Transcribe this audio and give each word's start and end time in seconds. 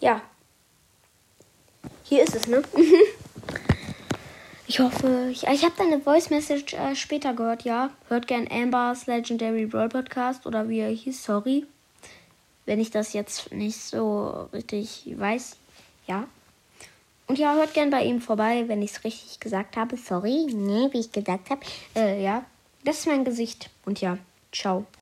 Ja. 0.00 0.22
Hier 2.04 2.24
ist 2.24 2.34
es, 2.34 2.46
ne? 2.46 2.62
ich 4.66 4.80
hoffe, 4.80 5.28
ich, 5.30 5.44
ich 5.44 5.64
habe 5.64 5.74
deine 5.76 6.00
Voice 6.00 6.30
Message 6.30 6.74
äh, 6.74 6.96
später 6.96 7.34
gehört, 7.34 7.62
ja. 7.62 7.90
Hört 8.08 8.26
gern 8.26 8.48
Ambers 8.50 9.06
Legendary 9.06 9.66
Brawl 9.66 9.90
Podcast 9.90 10.46
oder 10.46 10.68
wie 10.68 10.80
er 10.80 10.88
hieß, 10.90 11.22
sorry. 11.22 11.66
Wenn 12.64 12.80
ich 12.80 12.90
das 12.90 13.12
jetzt 13.12 13.52
nicht 13.52 13.78
so 13.78 14.48
richtig 14.52 15.14
weiß, 15.16 15.56
ja. 16.06 16.26
Und 17.26 17.38
ja, 17.38 17.54
hört 17.54 17.74
gern 17.74 17.90
bei 17.90 18.02
ihm 18.02 18.20
vorbei, 18.20 18.64
wenn 18.66 18.82
ich 18.82 18.92
es 18.92 19.04
richtig 19.04 19.38
gesagt 19.38 19.76
habe. 19.76 19.96
Sorry, 19.96 20.46
nee, 20.52 20.88
wie 20.92 21.00
ich 21.00 21.12
gesagt 21.12 21.50
habe. 21.50 21.60
Äh, 21.94 22.22
ja, 22.22 22.44
das 22.84 23.00
ist 23.00 23.06
mein 23.06 23.24
Gesicht. 23.24 23.70
Und 23.84 24.00
ja, 24.00 24.18
ciao. 24.50 24.86